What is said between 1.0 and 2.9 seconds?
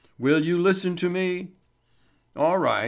me?" "All right.